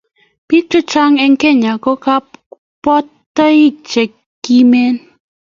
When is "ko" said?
1.83-1.91